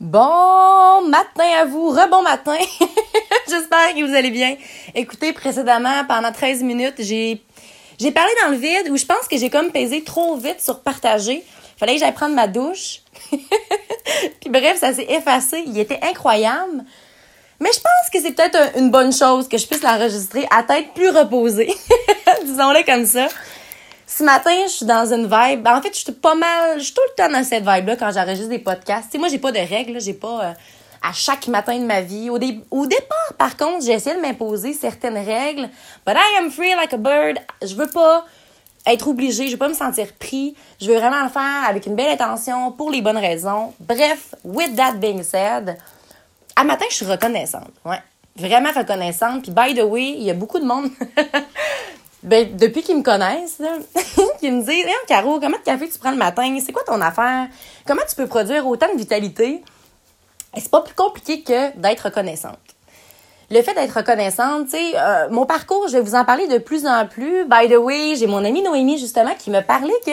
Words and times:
Bon 0.00 1.02
matin 1.08 1.44
à 1.60 1.64
vous, 1.64 1.88
rebon 1.88 2.22
matin. 2.22 2.56
J'espère 3.48 3.94
que 3.96 4.06
vous 4.06 4.14
allez 4.14 4.30
bien. 4.30 4.54
Écoutez, 4.94 5.32
précédemment, 5.32 6.04
pendant 6.06 6.30
13 6.30 6.62
minutes, 6.62 6.94
j'ai 7.00 7.40
parlé 8.14 8.30
dans 8.44 8.50
le 8.50 8.56
vide 8.56 8.90
où 8.90 8.96
je 8.96 9.04
pense 9.04 9.26
que 9.28 9.36
j'ai 9.36 9.50
comme 9.50 9.72
pesé 9.72 10.04
trop 10.04 10.36
vite 10.36 10.60
sur 10.60 10.82
partager. 10.82 11.42
Fallait 11.76 11.94
que 11.94 11.98
j'aille 11.98 12.14
prendre 12.14 12.36
ma 12.36 12.46
douche. 12.46 13.00
Puis 13.32 14.50
bref, 14.50 14.78
ça 14.78 14.94
s'est 14.94 15.08
effacé. 15.10 15.64
Il 15.66 15.76
était 15.76 15.98
incroyable. 16.00 16.84
Mais 17.58 17.70
je 17.74 17.80
pense 17.80 18.10
que 18.12 18.20
c'est 18.20 18.36
peut-être 18.36 18.78
une 18.78 18.92
bonne 18.92 19.12
chose 19.12 19.48
que 19.48 19.58
je 19.58 19.66
puisse 19.66 19.82
l'enregistrer 19.82 20.46
à 20.56 20.62
tête 20.62 20.94
plus 20.94 21.10
reposée. 21.10 21.74
Disons-le 22.44 22.84
comme 22.86 23.04
ça. 23.04 23.26
Ce 24.10 24.24
matin, 24.24 24.50
je 24.64 24.70
suis 24.70 24.86
dans 24.86 25.12
une 25.12 25.24
vibe. 25.24 25.68
En 25.68 25.82
fait, 25.82 25.90
je 25.92 26.00
suis 26.00 26.12
pas 26.12 26.34
mal. 26.34 26.78
Je 26.78 26.84
suis 26.84 26.94
tout 26.94 27.02
le 27.10 27.22
temps 27.22 27.30
dans 27.30 27.44
cette 27.44 27.62
vibe-là 27.62 27.94
quand 27.96 28.10
j'enregistre 28.10 28.48
des 28.48 28.58
podcasts. 28.58 29.12
sais, 29.12 29.18
moi, 29.18 29.28
j'ai 29.28 29.38
pas 29.38 29.52
de 29.52 29.58
règles. 29.58 30.00
J'ai 30.00 30.14
pas. 30.14 30.44
Euh, 30.44 30.52
à 31.02 31.12
chaque 31.12 31.46
matin 31.48 31.78
de 31.78 31.84
ma 31.84 32.00
vie. 32.00 32.30
Au, 32.30 32.38
au 32.70 32.86
départ, 32.86 33.32
par 33.36 33.56
contre, 33.56 33.84
j'ai 33.84 33.92
essayé 33.92 34.16
de 34.16 34.20
m'imposer 34.20 34.72
certaines 34.72 35.18
règles. 35.18 35.68
But 36.06 36.16
I 36.16 36.38
am 36.38 36.50
free 36.50 36.74
like 36.74 36.92
a 36.94 36.96
bird. 36.96 37.38
Je 37.62 37.74
veux 37.74 37.86
pas 37.86 38.24
être 38.86 39.06
obligée, 39.08 39.46
je 39.46 39.52
veux 39.52 39.58
pas 39.58 39.68
me 39.68 39.74
sentir 39.74 40.12
pris. 40.18 40.56
Je 40.80 40.86
veux 40.86 40.96
vraiment 40.96 41.22
le 41.22 41.28
faire 41.28 41.68
avec 41.68 41.86
une 41.86 41.94
belle 41.94 42.10
intention, 42.10 42.72
pour 42.72 42.90
les 42.90 43.02
bonnes 43.02 43.18
raisons. 43.18 43.74
Bref, 43.78 44.34
with 44.42 44.74
that 44.76 44.94
being 44.94 45.22
said, 45.22 45.76
à 46.56 46.64
matin, 46.64 46.86
je 46.90 46.96
suis 46.96 47.06
reconnaissante. 47.06 47.70
Ouais. 47.84 48.00
Vraiment 48.36 48.70
reconnaissante. 48.72 49.42
Puis, 49.42 49.52
by 49.52 49.74
the 49.74 49.84
way, 49.84 50.14
il 50.16 50.22
y 50.22 50.30
a 50.30 50.34
beaucoup 50.34 50.58
de 50.58 50.64
monde 50.64 50.90
ben, 52.22 52.56
depuis 52.56 52.82
qu'ils 52.82 52.96
me 52.96 53.02
connaissent, 53.02 53.58
là, 53.58 53.76
qui 54.40 54.50
me 54.50 54.60
disent 54.60 54.68
Hey, 54.86 54.94
Caro, 55.06 55.38
comment 55.38 55.56
de 55.56 55.62
café 55.62 55.88
tu 55.88 55.98
prends 55.98 56.10
le 56.10 56.16
matin? 56.16 56.58
C'est 56.64 56.72
quoi 56.72 56.82
ton 56.84 57.00
affaire? 57.00 57.46
Comment 57.86 58.02
tu 58.08 58.16
peux 58.16 58.26
produire 58.26 58.66
autant 58.66 58.92
de 58.92 58.98
vitalité? 58.98 59.62
C'est 60.56 60.70
pas 60.70 60.80
plus 60.80 60.94
compliqué 60.94 61.42
que 61.42 61.76
d'être 61.76 62.02
reconnaissante. 62.02 62.58
Le 63.50 63.62
fait 63.62 63.74
d'être 63.74 63.96
reconnaissante, 63.96 64.66
tu 64.66 64.72
sais, 64.72 64.92
euh, 64.96 65.28
mon 65.30 65.46
parcours, 65.46 65.88
je 65.88 65.94
vais 65.94 66.02
vous 66.02 66.14
en 66.14 66.24
parler 66.24 66.46
de 66.48 66.58
plus 66.58 66.86
en 66.86 67.06
plus. 67.06 67.44
By 67.44 67.68
the 67.68 67.78
way, 67.78 68.14
j'ai 68.16 68.26
mon 68.26 68.44
amie 68.44 68.62
Noémie, 68.62 68.98
justement, 68.98 69.34
qui 69.38 69.50
me 69.50 69.60
parlait 69.62 69.92
que 70.04 70.10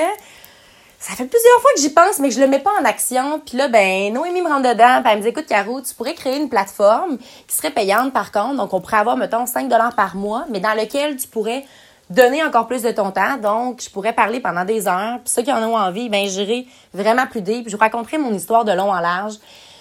ça 0.99 1.13
fait 1.16 1.25
plusieurs 1.25 1.59
fois 1.61 1.72
que 1.75 1.81
j'y 1.81 1.89
pense, 1.89 2.19
mais 2.19 2.29
que 2.29 2.35
je 2.35 2.39
le 2.39 2.47
mets 2.47 2.59
pas 2.59 2.72
en 2.79 2.85
action. 2.85 3.41
Puis 3.45 3.57
là, 3.57 3.67
ben, 3.67 4.13
Noémie 4.13 4.41
me 4.41 4.47
rentre 4.47 4.69
dedans, 4.69 5.01
puis 5.03 5.11
elle 5.11 5.17
me 5.17 5.22
dit, 5.23 5.29
écoute, 5.29 5.47
Caro, 5.47 5.81
tu 5.81 5.94
pourrais 5.94 6.13
créer 6.13 6.38
une 6.38 6.49
plateforme 6.49 7.17
qui 7.47 7.55
serait 7.55 7.72
payante, 7.72 8.13
par 8.13 8.31
contre. 8.31 8.55
Donc, 8.55 8.73
on 8.73 8.79
pourrait 8.79 8.97
avoir, 8.97 9.17
mettons, 9.17 9.45
5 9.45 9.69
par 9.95 10.16
mois, 10.16 10.45
mais 10.49 10.61
dans 10.61 10.73
lequel 10.73 11.17
tu 11.17 11.27
pourrais 11.27 11.66
donner 12.09 12.43
encore 12.43 12.67
plus 12.67 12.83
de 12.83 12.91
ton 12.91 13.11
temps. 13.11 13.37
Donc, 13.37 13.81
je 13.81 13.89
pourrais 13.89 14.13
parler 14.13 14.39
pendant 14.39 14.65
des 14.65 14.87
heures. 14.87 15.19
Puis 15.23 15.33
ceux 15.33 15.41
qui 15.41 15.51
en 15.51 15.63
ont 15.63 15.77
envie, 15.77 16.09
ben 16.09 16.27
j'irai 16.27 16.67
vraiment 16.93 17.27
plus 17.27 17.41
deep. 17.41 17.67
Je 17.69 17.75
vous 17.75 17.81
raconterai 17.81 18.17
mon 18.17 18.33
histoire 18.33 18.65
de 18.65 18.71
long 18.71 18.91
en 18.91 18.99
large. 18.99 19.35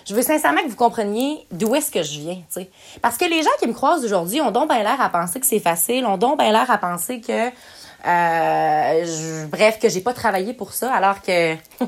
Je 0.07 0.15
veux 0.15 0.23
sincèrement 0.23 0.63
que 0.63 0.69
vous 0.69 0.77
compreniez 0.77 1.47
d'où 1.51 1.75
est-ce 1.75 1.91
que 1.91 2.03
je 2.03 2.21
viens, 2.21 2.35
tu 2.35 2.61
sais. 2.61 2.71
Parce 3.01 3.17
que 3.17 3.25
les 3.25 3.43
gens 3.43 3.51
qui 3.59 3.67
me 3.67 3.73
croisent 3.73 4.05
aujourd'hui 4.05 4.41
ont 4.41 4.51
donc 4.51 4.71
l'air 4.71 5.01
à 5.01 5.09
penser 5.09 5.41
que 5.41 5.47
c'est 5.47 5.61
facile, 5.61 6.05
ont 6.05 6.19
donc 6.19 6.39
bien 6.39 6.53
l'air 6.53 6.71
à 6.71 6.77
penser 6.77 7.23
que, 7.23 7.49
euh, 8.07 9.47
bref, 9.47 9.79
que 9.81 9.89
j'ai 9.89 10.03
pas 10.03 10.13
travaillé 10.13 10.53
pour 10.53 10.75
ça, 10.75 10.93
alors 10.93 11.23
que 11.23 11.55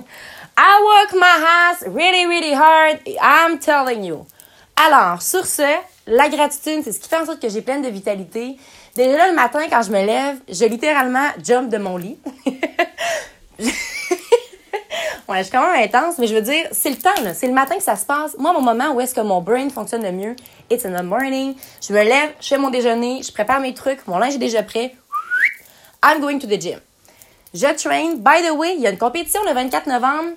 I 0.58 0.82
work 0.82 1.12
my 1.12 1.44
ass 1.70 1.84
really, 1.88 2.24
really 2.24 2.54
hard. 2.54 3.00
I'm 3.20 3.58
telling 3.58 4.04
you. 4.04 4.26
Alors, 4.86 5.20
sur 5.20 5.44
ce, 5.44 5.62
la 6.06 6.28
gratitude, 6.28 6.82
c'est 6.84 6.92
ce 6.92 7.00
qui 7.00 7.08
fait 7.08 7.16
en 7.16 7.26
sorte 7.26 7.40
que 7.40 7.48
j'ai 7.48 7.62
plein 7.62 7.80
de 7.80 7.88
vitalité. 7.88 8.56
Déjà 8.94 9.16
là, 9.16 9.28
le 9.28 9.34
matin, 9.34 9.60
quand 9.68 9.82
je 9.82 9.90
me 9.90 10.04
lève, 10.04 10.38
je 10.48 10.64
littéralement 10.64 11.28
jump 11.42 11.68
de 11.68 11.78
mon 11.78 11.96
lit. 11.96 12.18
ouais, 13.58 13.68
je 15.38 15.42
suis 15.42 15.52
quand 15.52 15.72
même 15.72 15.82
intense, 15.82 16.18
mais 16.18 16.26
je 16.26 16.34
veux 16.34 16.42
dire, 16.42 16.66
c'est 16.72 16.90
le 16.90 16.96
temps, 16.96 17.22
là. 17.22 17.34
C'est 17.34 17.48
le 17.48 17.52
matin 17.52 17.76
que 17.76 17.82
ça 17.82 17.96
se 17.96 18.06
passe. 18.06 18.36
Moi, 18.38 18.52
mon 18.52 18.62
moment 18.62 18.92
où 18.92 19.00
est-ce 19.00 19.14
que 19.14 19.20
mon 19.20 19.40
brain 19.40 19.68
fonctionne 19.68 20.02
le 20.02 20.12
mieux, 20.12 20.36
it's 20.70 20.84
in 20.84 20.92
the 20.96 21.04
morning. 21.04 21.54
Je 21.86 21.92
me 21.92 22.02
lève, 22.02 22.30
je 22.40 22.48
fais 22.48 22.58
mon 22.58 22.70
déjeuner, 22.70 23.22
je 23.22 23.32
prépare 23.32 23.60
mes 23.60 23.74
trucs, 23.74 24.06
mon 24.06 24.18
linge 24.18 24.34
est 24.34 24.38
déjà 24.38 24.62
prêt. 24.62 24.94
I'm 26.04 26.20
going 26.20 26.38
to 26.38 26.46
the 26.46 26.60
gym. 26.60 26.80
Je 27.52 27.66
train. 27.74 28.16
By 28.16 28.46
the 28.46 28.52
way, 28.54 28.74
il 28.76 28.82
y 28.82 28.86
a 28.86 28.90
une 28.90 28.98
compétition 28.98 29.40
le 29.44 29.54
24 29.54 29.86
novembre. 29.86 30.30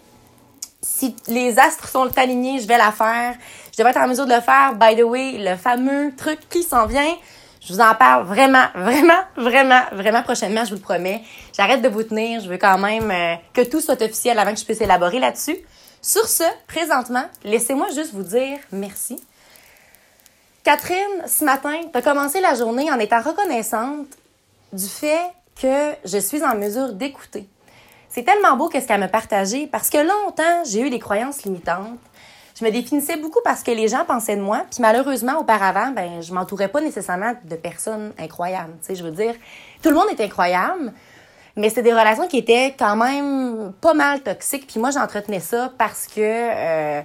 Si 0.81 1.15
les 1.27 1.59
astres 1.59 1.89
sont 1.89 2.17
alignés, 2.17 2.59
je 2.59 2.67
vais 2.67 2.77
la 2.77 2.91
faire. 2.91 3.35
Je 3.71 3.77
devrais 3.77 3.91
être 3.91 4.01
en 4.01 4.07
mesure 4.07 4.25
de 4.25 4.33
le 4.33 4.41
faire. 4.41 4.75
By 4.75 4.95
the 4.95 5.03
way, 5.03 5.37
le 5.37 5.55
fameux 5.57 6.13
truc 6.15 6.39
qui 6.49 6.63
s'en 6.63 6.85
vient, 6.85 7.15
je 7.61 7.73
vous 7.73 7.81
en 7.81 7.93
parle 7.95 8.25
vraiment, 8.25 8.65
vraiment, 8.75 9.19
vraiment, 9.35 9.81
vraiment 9.91 10.23
prochainement, 10.23 10.63
je 10.63 10.69
vous 10.69 10.77
le 10.77 10.81
promets. 10.81 11.21
J'arrête 11.55 11.81
de 11.81 11.89
vous 11.89 12.03
tenir. 12.03 12.39
Je 12.41 12.49
veux 12.49 12.57
quand 12.57 12.77
même 12.77 13.11
euh, 13.11 13.35
que 13.53 13.61
tout 13.61 13.81
soit 13.81 14.01
officiel 14.01 14.39
avant 14.39 14.53
que 14.53 14.59
je 14.59 14.65
puisse 14.65 14.81
élaborer 14.81 15.19
là-dessus. 15.19 15.57
Sur 16.01 16.25
ce, 16.27 16.43
présentement, 16.67 17.25
laissez-moi 17.43 17.87
juste 17.93 18.13
vous 18.13 18.23
dire 18.23 18.57
merci. 18.71 19.21
Catherine, 20.63 21.27
ce 21.27 21.43
matin, 21.43 21.81
tu 21.91 21.97
as 21.97 22.01
commencé 22.01 22.39
la 22.39 22.55
journée 22.55 22.91
en 22.91 22.99
étant 22.99 23.21
reconnaissante 23.21 24.07
du 24.71 24.87
fait 24.87 25.31
que 25.61 25.93
je 26.05 26.17
suis 26.17 26.43
en 26.43 26.55
mesure 26.55 26.93
d'écouter. 26.93 27.47
C'est 28.09 28.23
tellement 28.23 28.57
beau 28.57 28.67
qu'est-ce 28.69 28.87
qu'elle 28.87 28.99
m'a 28.99 29.07
partagé 29.07 29.67
parce 29.67 29.89
que 29.89 29.97
longtemps, 29.97 30.63
j'ai 30.65 30.81
eu 30.81 30.89
des 30.89 30.99
croyances 30.99 31.43
limitantes 31.43 31.99
je 32.59 32.65
me 32.65 32.71
définissais 32.71 33.15
beaucoup 33.15 33.39
parce 33.43 33.63
que 33.63 33.71
les 33.71 33.87
gens 33.87 34.03
pensaient 34.05 34.35
de 34.35 34.41
moi. 34.41 34.65
Puis 34.69 34.81
malheureusement, 34.81 35.39
auparavant, 35.39 35.91
ben, 35.91 36.21
je 36.21 36.33
m'entourais 36.33 36.67
pas 36.67 36.81
nécessairement 36.81 37.33
de 37.45 37.55
personnes 37.55 38.11
incroyables. 38.19 38.73
Tu 38.81 38.87
sais, 38.87 38.95
je 38.95 39.03
veux 39.03 39.11
dire, 39.11 39.33
tout 39.81 39.89
le 39.89 39.95
monde 39.95 40.07
est 40.11 40.21
incroyable, 40.21 40.91
mais 41.55 41.69
c'était 41.69 41.83
des 41.83 41.93
relations 41.93 42.27
qui 42.27 42.37
étaient 42.37 42.75
quand 42.77 42.97
même 42.97 43.71
pas 43.79 43.93
mal 43.93 44.21
toxiques. 44.21 44.67
Puis 44.67 44.79
moi, 44.79 44.91
j'entretenais 44.91 45.39
ça 45.39 45.71
parce 45.77 46.05
que 46.05 46.19
euh, 46.19 47.01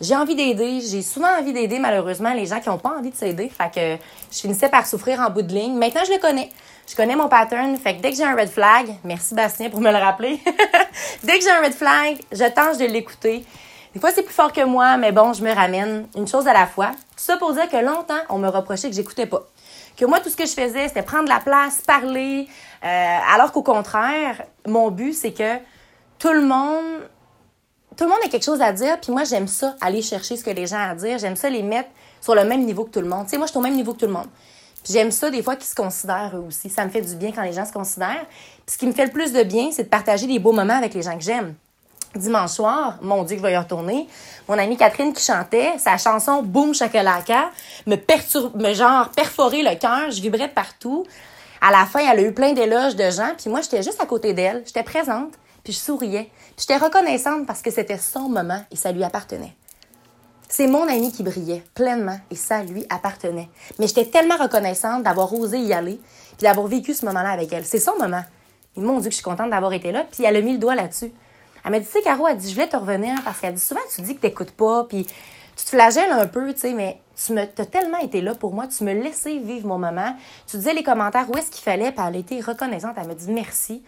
j'ai 0.00 0.16
envie 0.16 0.34
d'aider. 0.34 0.80
J'ai 0.80 1.02
souvent 1.02 1.28
envie 1.38 1.52
d'aider, 1.52 1.78
malheureusement, 1.78 2.32
les 2.32 2.46
gens 2.46 2.58
qui 2.58 2.68
n'ont 2.68 2.78
pas 2.78 2.96
envie 2.98 3.10
de 3.10 3.16
s'aider. 3.16 3.50
Fait 3.50 3.72
que 3.72 4.02
je 4.32 4.40
finissais 4.40 4.68
par 4.68 4.88
souffrir 4.88 5.20
en 5.20 5.30
bout 5.30 5.42
de 5.42 5.52
ligne. 5.52 5.78
Maintenant, 5.78 6.02
je 6.04 6.12
le 6.12 6.18
connais. 6.18 6.50
Je 6.88 6.96
connais 6.96 7.16
mon 7.16 7.28
pattern. 7.28 7.76
Fait 7.76 7.96
que 7.96 8.02
dès 8.02 8.10
que 8.10 8.16
j'ai 8.16 8.24
un 8.24 8.34
red 8.34 8.48
flag, 8.48 8.94
merci 9.04 9.34
Bastien 9.34 9.70
pour 9.70 9.80
me 9.80 9.90
le 9.90 9.98
rappeler. 9.98 10.40
dès 11.22 11.38
que 11.38 11.44
j'ai 11.44 11.50
un 11.50 11.62
red 11.62 11.74
flag, 11.74 12.18
je 12.30 12.44
tente 12.50 12.78
de 12.78 12.84
l'écouter. 12.86 13.44
Des 13.94 14.00
fois, 14.00 14.10
c'est 14.10 14.22
plus 14.22 14.32
fort 14.32 14.52
que 14.52 14.64
moi, 14.64 14.96
mais 14.96 15.12
bon, 15.12 15.32
je 15.32 15.42
me 15.42 15.52
ramène 15.52 16.06
une 16.16 16.26
chose 16.26 16.46
à 16.46 16.52
la 16.52 16.66
fois. 16.66 16.92
Tout 16.92 17.24
ça 17.24 17.36
pour 17.36 17.52
dire 17.52 17.68
que 17.68 17.76
longtemps, 17.76 18.20
on 18.30 18.38
me 18.38 18.48
reprochait 18.48 18.88
que 18.88 18.96
j'écoutais 18.96 19.26
pas. 19.26 19.42
Que 19.96 20.06
moi, 20.06 20.20
tout 20.20 20.30
ce 20.30 20.36
que 20.36 20.46
je 20.46 20.52
faisais, 20.52 20.88
c'était 20.88 21.02
prendre 21.02 21.28
la 21.28 21.40
place, 21.40 21.82
parler, 21.82 22.48
euh, 22.84 23.18
alors 23.34 23.52
qu'au 23.52 23.62
contraire, 23.62 24.42
mon 24.66 24.90
but, 24.90 25.12
c'est 25.12 25.32
que 25.32 25.58
tout 26.18 26.32
le 26.32 26.40
monde, 26.40 27.02
tout 27.96 28.04
le 28.04 28.10
monde 28.10 28.20
a 28.24 28.28
quelque 28.28 28.44
chose 28.44 28.62
à 28.62 28.72
dire, 28.72 28.98
puis 28.98 29.12
moi, 29.12 29.24
j'aime 29.24 29.46
ça, 29.46 29.76
aller 29.82 30.00
chercher 30.00 30.36
ce 30.36 30.44
que 30.44 30.50
les 30.50 30.66
gens 30.66 30.78
ont 30.78 30.90
à 30.92 30.94
dire. 30.94 31.18
J'aime 31.18 31.36
ça 31.36 31.50
les 31.50 31.62
mettre 31.62 31.90
sur 32.22 32.34
le 32.34 32.44
même 32.44 32.64
niveau 32.64 32.84
que 32.84 32.90
tout 32.90 33.00
le 33.00 33.08
monde. 33.08 33.24
Tu 33.24 33.32
sais, 33.32 33.36
moi, 33.36 33.46
je 33.46 33.50
suis 33.50 33.58
au 33.58 33.62
même 33.62 33.74
niveau 33.74 33.92
que 33.92 33.98
tout 33.98 34.06
le 34.06 34.12
monde. 34.12 34.28
J'aime 34.88 35.10
ça 35.10 35.30
des 35.30 35.42
fois 35.42 35.56
qu'ils 35.56 35.68
se 35.68 35.74
considèrent 35.74 36.32
eux 36.34 36.44
aussi. 36.48 36.68
Ça 36.68 36.84
me 36.84 36.90
fait 36.90 37.02
du 37.02 37.14
bien 37.14 37.32
quand 37.32 37.42
les 37.42 37.52
gens 37.52 37.64
se 37.64 37.72
considèrent. 37.72 38.26
Puis 38.66 38.74
ce 38.74 38.78
qui 38.78 38.86
me 38.86 38.92
fait 38.92 39.06
le 39.06 39.12
plus 39.12 39.32
de 39.32 39.42
bien, 39.42 39.70
c'est 39.72 39.84
de 39.84 39.88
partager 39.88 40.26
des 40.26 40.38
beaux 40.38 40.52
moments 40.52 40.76
avec 40.76 40.94
les 40.94 41.02
gens 41.02 41.16
que 41.16 41.24
j'aime 41.24 41.54
dimanche 42.18 42.50
soir, 42.50 42.98
mon 43.02 43.22
Dieu, 43.24 43.36
qu'il 43.36 43.42
va 43.42 43.50
y 43.50 43.56
retourner. 43.56 44.08
Mon 44.48 44.58
amie 44.58 44.76
Catherine 44.76 45.12
qui 45.12 45.24
chantait, 45.24 45.78
sa 45.78 45.96
chanson 45.96 46.42
Boom 46.42 46.74
Chakalaka 46.74 47.50
me 47.86 47.96
perturbe, 47.96 48.60
me 48.60 48.74
genre 48.74 49.08
perforer 49.10 49.62
le 49.62 49.74
cœur, 49.76 50.10
je 50.10 50.20
vibrais 50.20 50.48
partout. 50.48 51.06
À 51.60 51.70
la 51.70 51.86
fin, 51.86 52.00
elle 52.00 52.18
a 52.18 52.22
eu 52.22 52.32
plein 52.32 52.52
d'éloges 52.52 52.96
de 52.96 53.10
gens, 53.10 53.32
puis 53.38 53.48
moi, 53.48 53.60
j'étais 53.62 53.82
juste 53.82 54.00
à 54.00 54.06
côté 54.06 54.34
d'elle, 54.34 54.62
j'étais 54.66 54.82
présente, 54.82 55.32
puis 55.62 55.72
je 55.72 55.78
souriais. 55.78 56.28
Puis 56.56 56.66
j'étais 56.68 56.76
reconnaissante 56.76 57.46
parce 57.46 57.62
que 57.62 57.70
c'était 57.70 57.98
son 57.98 58.28
moment 58.28 58.62
et 58.70 58.76
ça 58.76 58.92
lui 58.92 59.04
appartenait. 59.04 59.54
C'est 60.54 60.66
mon 60.66 60.86
amie 60.86 61.10
qui 61.10 61.22
brillait 61.22 61.64
pleinement 61.72 62.18
et 62.30 62.36
ça 62.36 62.62
lui 62.62 62.84
appartenait. 62.90 63.48
Mais 63.78 63.86
j'étais 63.86 64.04
tellement 64.04 64.36
reconnaissante 64.36 65.02
d'avoir 65.02 65.32
osé 65.32 65.58
y 65.58 65.72
aller 65.72 65.98
puis 66.36 66.42
d'avoir 66.42 66.66
vécu 66.66 66.92
ce 66.92 67.06
moment-là 67.06 67.30
avec 67.30 67.50
elle. 67.54 67.64
C'est 67.64 67.78
son 67.78 67.96
moment. 67.96 68.22
Et 68.76 68.80
mon 68.80 69.00
Dieu 69.00 69.08
que 69.08 69.12
je 69.12 69.16
suis 69.16 69.24
contente 69.24 69.48
d'avoir 69.48 69.72
été 69.72 69.92
là, 69.92 70.04
puis 70.12 70.24
elle 70.24 70.36
a 70.36 70.42
mis 70.42 70.52
le 70.52 70.58
doigt 70.58 70.74
là-dessus. 70.74 71.10
Elle 71.64 71.70
m'a 71.70 71.78
dit, 71.80 71.86
tu 71.86 71.92
sais, 71.92 72.02
Caro, 72.02 72.28
elle 72.28 72.36
dit, 72.36 72.50
je 72.50 72.54
voulais 72.54 72.68
te 72.68 72.76
revenir 72.76 73.14
parce 73.24 73.40
qu'elle 73.40 73.54
dit 73.54 73.62
souvent, 73.62 73.80
tu 73.94 74.02
dis 74.02 74.14
que 74.14 74.20
t'écoutes 74.20 74.50
pas, 74.50 74.84
puis 74.84 75.06
tu 75.56 75.64
te 75.64 75.70
flagelles 75.70 76.12
un 76.12 76.26
peu, 76.26 76.52
tu 76.52 76.60
sais, 76.60 76.74
mais 76.74 77.00
tu 77.16 77.32
me, 77.32 77.40
as 77.40 77.46
tellement 77.46 78.00
été 78.00 78.20
là 78.20 78.34
pour 78.34 78.52
moi, 78.52 78.66
tu 78.66 78.84
me 78.84 78.92
laissais 78.92 79.38
vivre 79.38 79.66
mon 79.66 79.78
moment. 79.78 80.14
Tu 80.46 80.58
disais 80.58 80.74
les 80.74 80.82
commentaires 80.82 81.30
où 81.30 81.38
est-ce 81.38 81.50
qu'il 81.50 81.62
fallait, 81.64 81.92
puis 81.92 82.04
elle 82.06 82.16
a 82.16 82.18
été 82.18 82.42
reconnaissante, 82.42 82.96
elle 82.98 83.08
m'a 83.08 83.14
dit 83.14 83.30
merci. 83.30 83.82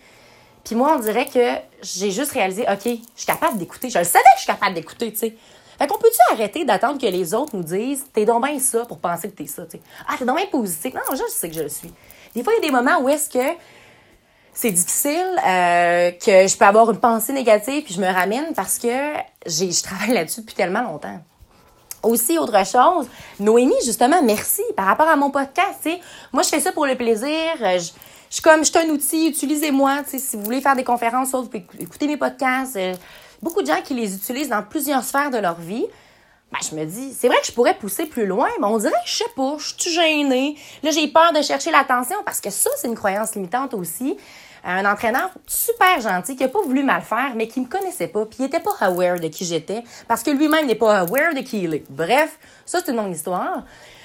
Puis 0.65 0.77
moi, 0.77 0.94
on 0.97 0.99
dirait 0.99 1.27
que 1.27 1.61
j'ai 1.83 2.11
juste 2.11 2.33
réalisé, 2.33 2.62
OK, 2.62 2.85
je 2.85 2.97
suis 3.17 3.27
capable 3.27 3.59
d'écouter. 3.59 3.91
Je 3.91 3.99
le 3.99 4.05
savais 4.05 4.25
que 4.25 4.38
je 4.38 4.44
suis 4.44 4.50
capable 4.50 4.75
d'écouter, 4.75 5.12
tu 5.12 5.19
sais. 5.19 5.37
Fait 5.79 5.87
qu'on 5.87 5.99
peut-tu 5.99 6.35
arrêter 6.35 6.65
d'attendre 6.65 7.00
que 7.00 7.06
les 7.06 7.35
autres 7.35 7.56
nous 7.56 7.62
disent, 7.62 8.05
t'es 8.12 8.25
donc 8.25 8.44
bien 8.44 8.59
ça 8.59 8.85
pour 8.85 8.99
penser 8.99 9.31
que 9.31 9.37
t'es 9.37 9.47
ça, 9.47 9.65
tu 9.65 9.73
sais? 9.73 9.82
Ah, 10.09 10.15
t'es 10.19 10.25
donc 10.25 10.37
bien 10.37 10.47
positif. 10.47 10.94
Non, 10.94 11.00
je 11.12 11.23
sais 11.29 11.49
que 11.49 11.55
je 11.55 11.62
le 11.62 11.69
suis. 11.69 11.93
Des 12.35 12.43
fois, 12.43 12.53
il 12.55 12.62
y 12.62 12.67
a 12.67 12.71
des 12.71 12.75
moments 12.75 13.00
où 13.00 13.09
est-ce 13.09 13.29
que 13.31 13.56
c'est 14.53 14.71
difficile, 14.71 15.41
euh, 15.47 16.12
que 16.12 16.47
je 16.47 16.56
peux 16.56 16.65
avoir 16.65 16.91
une 16.91 17.00
pensée 17.00 17.32
négative, 17.32 17.82
puis 17.85 17.94
je 17.94 18.00
me 18.00 18.06
ramène 18.06 18.55
parce 18.55 18.79
que 18.79 19.15
j'ai, 19.47 19.71
je 19.73 19.82
travaille 19.82 20.11
là-dessus 20.15 20.41
depuis 20.41 20.55
tellement 20.55 20.82
longtemps. 20.82 21.21
Aussi, 22.03 22.38
autre 22.38 22.65
chose, 22.67 23.09
Noémie, 23.41 23.75
justement, 23.85 24.23
merci 24.23 24.62
par 24.76 24.87
rapport 24.87 25.09
à 25.09 25.17
mon 25.17 25.31
podcast. 25.31 25.79
sais. 25.82 26.00
Moi, 26.32 26.43
je 26.43 26.50
fais 26.50 26.61
ça 26.61 26.71
pour 26.71 26.87
le 26.87 26.97
plaisir. 26.97 27.31
Euh, 27.62 27.79
je, 27.79 27.91
je 28.35 28.35
suis 28.35 28.43
comme, 28.43 28.65
je 28.65 28.71
suis 28.71 28.79
un 28.79 28.88
outil, 28.91 29.29
utilisez-moi. 29.29 30.03
Si 30.06 30.37
vous 30.37 30.43
voulez 30.43 30.61
faire 30.61 30.76
des 30.76 30.85
conférences, 30.85 31.31
vous 31.31 31.44
pouvez 31.44 31.65
écouter 31.79 32.06
mes 32.06 32.17
podcasts. 32.17 32.76
Euh, 33.35 33.39
beaucoup 33.43 33.63
de 33.63 33.67
gens 33.67 33.81
qui 33.83 33.95
les 33.95 34.15
utilisent 34.15 34.49
dans 34.49 34.63
plusieurs 34.63 35.05
sphères 35.05 35.31
de 35.31 35.39
leur 35.39 35.61
vie. 35.61 35.87
Ben, 36.53 36.59
je 36.71 36.77
me 36.77 36.85
dis, 36.85 37.13
c'est 37.15 37.27
vrai 37.27 37.39
que 37.41 37.47
je 37.47 37.53
pourrais 37.53 37.75
pousser 37.75 38.07
plus 38.07 38.27
loin, 38.27 38.49
mais 38.61 38.67
on 38.67 38.79
dirait 38.79 38.93
je 39.05 39.17
sais 39.17 39.25
pas, 39.35 39.57
je 39.59 39.75
suis 39.77 39.93
gênée. 39.93 40.57
Là, 40.83 40.91
j'ai 40.91 41.09
peur 41.09 41.33
de 41.33 41.43
chercher 41.43 41.71
l'attention 41.71 42.17
parce 42.25 42.41
que 42.41 42.51
ça, 42.51 42.71
c'est 42.77 42.87
une 42.87 42.95
croyance 42.95 43.35
limitante 43.35 43.75
aussi. 43.75 44.17
Un 44.67 44.91
entraîneur 44.91 45.31
super 45.47 46.01
gentil 46.01 46.37
qui 46.37 46.45
a 46.45 46.49
pas 46.49 46.63
voulu 46.63 46.83
mal 46.83 47.03
faire, 47.03 47.33
mais 47.35 47.49
qui 47.49 47.61
me 47.61 47.67
connaissait 47.67 48.07
pas, 48.07 48.25
puis 48.25 48.39
il 48.41 48.45
était 48.47 48.61
pas 48.61 48.75
aware 48.81 49.21
de 49.21 49.29
qui 49.29 49.45
j'étais, 49.45 49.83
parce 50.09 50.23
que 50.23 50.31
lui-même 50.31 50.67
n'est 50.67 50.75
pas 50.75 51.01
aware 51.01 51.35
de 51.35 51.41
qui 51.41 51.65
il 51.65 51.75
est. 51.75 51.85
Bref, 51.91 52.39
ça, 52.65 52.79
c'est 52.83 52.93
une 52.93 52.97
longue 52.97 53.15
histoire. 53.15 53.65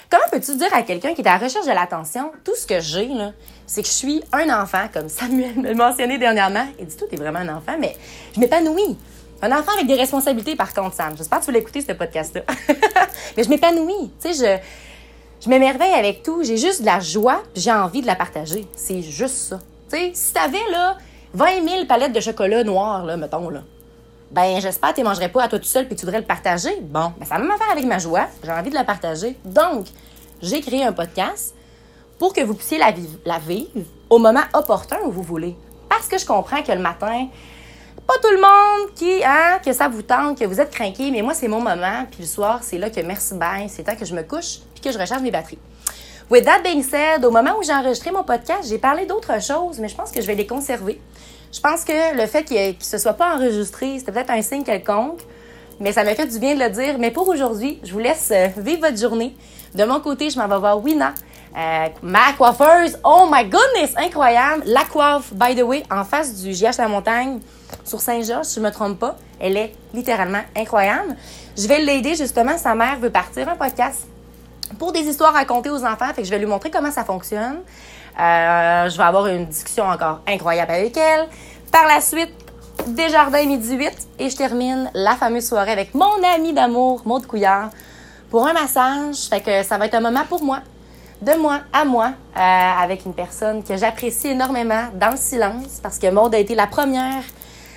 Comment 0.10 0.26
peux-tu 0.31 0.58
dire 0.58 0.74
à 0.74 0.81
quelqu'un 0.81 1.14
qui 1.14 1.22
est 1.22 1.28
à 1.28 1.38
la 1.38 1.46
recherche 1.46 1.68
de 1.68 1.72
l'attention, 1.72 2.31
tout 2.44 2.56
ce 2.56 2.66
que 2.66 2.80
j'ai, 2.80 3.08
là, 3.08 3.31
c'est 3.68 3.84
que 3.84 3.88
je 3.88 3.94
suis 3.94 4.24
un 4.34 4.50
enfant, 4.50 4.88
comme 4.92 5.08
Samuel 5.08 5.56
me 5.56 5.68
l'a 5.68 5.76
mentionné 5.76 6.18
dernièrement. 6.18 6.66
Il 6.80 6.88
dit, 6.88 6.98
toi, 6.98 7.08
t'es 7.10 7.16
vraiment 7.16 7.40
un 7.40 7.58
enfant, 7.58 7.78
mais 7.80 7.96
je 8.34 8.40
m'épanouis. 8.40 8.98
Un 9.41 9.51
enfant 9.51 9.71
avec 9.74 9.88
des 9.88 9.95
responsabilités, 9.95 10.56
par 10.56 10.74
contre, 10.74 10.95
Sam. 10.95 11.15
J'espère 11.18 11.39
que 11.39 11.45
tu 11.45 11.51
vas 11.51 11.57
l'écouter, 11.57 11.81
ce 11.81 11.94
podcast-là. 11.94 12.41
mais 13.38 13.44
je 13.44 13.50
m'épanouis. 13.50 14.12
Tu 14.21 14.33
sais, 14.33 14.59
je, 15.39 15.44
je 15.45 15.50
m'émerveille 15.50 15.94
avec 15.94 16.24
tout. 16.24 16.44
J'ai 16.44 16.57
juste 16.57 16.81
de 16.81 16.86
la 16.86 17.00
joie, 17.00 17.41
j'ai 17.56 17.71
envie 17.71 18.01
de 18.01 18.07
la 18.07 18.15
partager. 18.15 18.68
C'est 18.75 19.01
juste 19.01 19.36
ça. 19.36 19.59
Tu 19.89 19.97
sais, 19.97 20.12
si 20.13 20.33
t'avais, 20.33 20.69
là, 20.71 20.97
20 21.33 21.68
000 21.68 21.86
palettes 21.86 22.12
de 22.12 22.19
chocolat 22.19 22.63
noir, 22.63 23.06
là, 23.06 23.15
mettons, 23.15 23.50
là, 23.50 23.62
ben, 24.31 24.59
j'espère 24.59 24.91
que 24.91 24.97
tu 24.97 25.03
mangerais 25.03 25.30
pas 25.30 25.44
à 25.44 25.47
toi 25.47 25.57
tout 25.57 25.65
seul 25.65 25.88
puis 25.88 25.95
tu 25.95 26.06
voudrais 26.06 26.19
le 26.19 26.25
partager. 26.25 26.77
Bon, 26.81 27.13
ben, 27.18 27.25
ça 27.25 27.35
va 27.35 27.42
même 27.42 27.51
affaire 27.51 27.71
avec 27.71 27.85
ma 27.85 27.97
joie. 27.97 28.27
J'ai 28.44 28.51
envie 28.51 28.69
de 28.69 28.75
la 28.75 28.83
partager. 28.83 29.38
Donc, 29.45 29.88
j'ai 30.42 30.62
créé 30.62 30.83
un 30.83 30.94
podcast 30.94 31.56
pour 32.19 32.33
que 32.33 32.42
vous 32.42 32.53
puissiez 32.53 32.77
la, 32.77 32.94
la 33.25 33.39
vivre 33.39 33.69
au 34.09 34.19
moment 34.19 34.44
opportun 34.53 34.97
où 35.06 35.12
vous 35.12 35.24
voulez. 35.24 35.56
Parce 35.88 36.07
que 36.07 36.18
je 36.18 36.25
comprends 36.25 36.62
que 36.62 36.71
le 36.71 36.80
matin, 36.80 37.27
pas 38.09 38.27
tout 38.27 38.33
le 38.33 38.41
monde 38.41 38.94
qui, 38.95 39.23
hein, 39.23 39.59
que 39.63 39.71
ça 39.71 39.88
vous 39.88 40.01
tente, 40.01 40.39
que 40.39 40.45
vous 40.45 40.59
êtes 40.59 40.71
craqué, 40.71 41.11
mais 41.11 41.21
moi, 41.21 41.35
c'est 41.35 41.47
mon 41.47 41.61
moment. 41.61 42.07
Puis 42.09 42.21
le 42.21 42.25
soir, 42.25 42.61
c'est 42.63 42.79
là 42.79 42.89
que 42.89 43.00
merci 43.01 43.35
bye, 43.35 43.69
c'est 43.69 43.83
temps 43.83 43.95
que 43.95 44.06
je 44.06 44.15
me 44.15 44.23
couche 44.23 44.61
puis 44.73 44.81
que 44.81 44.91
je 44.91 44.97
recharge 44.97 45.21
mes 45.21 45.29
batteries. 45.29 45.59
With 46.31 46.44
that 46.45 46.61
being 46.63 46.81
said, 46.81 47.23
au 47.23 47.29
moment 47.29 47.51
où 47.59 47.63
j'ai 47.63 47.71
enregistré 47.71 48.09
mon 48.09 48.23
podcast, 48.23 48.67
j'ai 48.67 48.79
parlé 48.79 49.06
d'autres 49.06 49.39
choses, 49.39 49.77
mais 49.79 49.88
je 49.88 49.95
pense 49.95 50.11
que 50.11 50.21
je 50.21 50.25
vais 50.25 50.33
les 50.33 50.47
conserver. 50.47 51.00
Je 51.53 51.59
pense 51.59 51.83
que 51.83 52.17
le 52.17 52.25
fait 52.25 52.44
qu'il 52.44 52.57
ne 52.57 52.73
se 52.83 52.97
soit 52.97 53.13
pas 53.13 53.35
enregistré, 53.35 54.00
c'était 54.00 54.11
peut-être 54.11 54.31
un 54.31 54.41
signe 54.41 54.63
quelconque, 54.63 55.21
mais 55.79 55.91
ça 55.91 56.03
m'a 56.03 56.15
fait 56.15 56.25
du 56.25 56.39
bien 56.39 56.56
de 56.56 56.59
le 56.63 56.69
dire. 56.71 56.97
Mais 56.97 57.11
pour 57.11 57.27
aujourd'hui, 57.27 57.79
je 57.83 57.94
vous 57.94 58.00
laisse 58.00 58.29
euh, 58.31 58.47
vivre 58.57 58.88
votre 58.88 58.97
journée. 58.97 59.35
De 59.75 59.83
mon 59.83 60.00
côté, 60.00 60.31
je 60.31 60.39
m'en 60.39 60.47
vais 60.47 60.57
voir 60.57 60.83
Wina, 60.83 61.13
euh, 61.57 61.88
ma 62.04 62.34
coiffeuse. 62.38 62.98
Oh 63.04 63.28
my 63.31 63.44
goodness, 63.44 63.96
incroyable! 63.98 64.63
La 64.66 64.86
coiffe, 64.86 65.34
by 65.34 65.56
the 65.56 65.63
way, 65.63 65.84
en 65.92 66.04
face 66.04 66.36
du 66.36 66.51
GH 66.51 66.78
La 66.78 66.88
Montagne, 66.88 67.40
sur 67.84 68.00
Saint-Georges, 68.00 68.46
si 68.46 68.56
je 68.56 68.66
me 68.66 68.72
trompe 68.72 69.00
pas. 69.00 69.16
Elle 69.40 69.57
est 69.57 69.74
littéralement 69.94 70.42
incroyable. 70.56 71.16
Je 71.57 71.68
vais 71.68 71.81
l'aider 71.81 72.16
justement. 72.16 72.57
Sa 72.57 72.75
mère 72.75 73.00
veut 73.00 73.10
partir 73.10 73.48
un 73.50 73.56
podcast 73.56 74.07
pour 74.78 74.92
des 74.92 75.01
histoires 75.01 75.34
racontées 75.34 75.69
aux 75.69 75.84
enfants. 75.84 76.13
Fait 76.13 76.22
que 76.22 76.28
je 76.28 76.31
vais 76.31 76.40
lui 76.40 76.46
montrer 76.46 76.69
comment 76.69 76.92
ça 76.92 77.04
fonctionne. 77.04 77.60
Euh, 78.19 78.90
je 78.90 78.98
vais 78.98 79.04
avoir 79.04 79.28
une 79.28 79.45
discussion 79.45 79.86
encore 79.86 80.22
incroyable 80.28 80.72
avec 80.72 80.95
elle. 80.98 81.28
Par 81.72 81.88
la 81.88 82.02
suite, 82.02 82.31
Desjardins 82.88 83.45
midi 83.45 83.75
8 83.75 84.07
et 84.19 84.30
je 84.30 84.36
termine 84.36 84.90
la 84.94 85.16
fameuse 85.16 85.48
soirée 85.48 85.72
avec 85.72 85.94
mon 85.94 86.24
ami 86.36 86.54
d'amour, 86.54 87.02
Maude 87.06 87.25
Couillard, 87.28 87.69
pour 88.30 88.48
un 88.48 88.54
massage. 88.54 89.28
Fait 89.30 89.42
que 89.42 89.63
ça 89.63 89.78
va 89.78 89.86
être 89.86 89.95
un 89.95 90.02
moment 90.02 90.24
pour 90.28 90.44
moi, 90.44 90.60
de 91.21 91.33
moi 91.39 91.62
à 91.74 91.86
moi, 91.86 92.13
euh, 92.36 92.39
avec 92.39 93.06
une 93.06 93.13
personne 93.13 93.63
que 93.63 93.75
j'apprécie 93.75 94.30
énormément 94.30 94.86
dans 94.94 95.12
le 95.12 95.18
silence 95.18 95.80
parce 95.81 96.00
que 96.00 96.10
Maude 96.10 96.33
a 96.36 96.39
été 96.39 96.56
la 96.56 96.68
première 96.68 97.24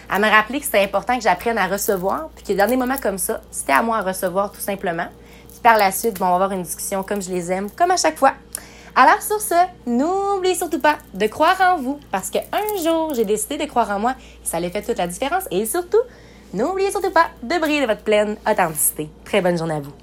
à 0.09 0.19
me 0.19 0.29
rappeler 0.29 0.61
que 0.61 0.67
c'était 0.67 0.83
important 0.83 1.17
que 1.17 1.23
j'apprenne 1.23 1.57
à 1.57 1.67
recevoir, 1.67 2.29
puis 2.35 2.45
que 2.45 2.53
dans 2.53 2.67
des 2.67 2.77
moments 2.77 2.99
comme 3.03 3.19
ça, 3.19 3.41
c'était 3.51 3.73
à 3.73 3.83
moi 3.83 3.99
à 3.99 4.03
recevoir 4.03 4.53
tout 4.53 4.61
simplement 4.61 5.07
par 5.63 5.79
la 5.79 5.93
suite, 5.93 6.17
on 6.21 6.25
va 6.25 6.35
avoir 6.35 6.53
une 6.53 6.63
discussion 6.63 7.03
comme 7.03 7.23
je 7.23 7.31
les 7.31 7.53
aime, 7.53 7.71
comme 7.71 7.91
à 7.91 7.97
chaque 7.97 8.19
fois. 8.19 8.35
Alors 8.95 9.23
sur 9.23 9.41
ce, 9.41 9.55
n'oubliez 9.87 10.55
surtout 10.55 10.81
pas 10.81 10.99
de 11.15 11.27
croire 11.27 11.57
en 11.61 11.81
vous, 11.81 11.99
parce 12.11 12.29
qu'un 12.29 12.43
jour, 12.83 13.15
j'ai 13.15 13.25
décidé 13.25 13.57
de 13.57 13.65
croire 13.65 13.91
en 13.91 13.99
moi 13.99 14.15
et 14.43 14.47
ça 14.47 14.59
allait 14.59 14.71
fait 14.71 14.83
toute 14.83 14.99
la 14.99 15.07
différence. 15.07 15.45
Et 15.51 15.65
surtout, 15.65 16.03
n'oubliez 16.53 16.91
surtout 16.91 17.11
pas 17.11 17.29
de 17.43 17.59
briller 17.59 17.81
de 17.81 17.87
votre 17.87 18.03
pleine 18.03 18.37
authenticité. 18.51 19.09
Très 19.25 19.41
bonne 19.41 19.57
journée 19.57 19.75
à 19.75 19.81
vous. 19.81 20.02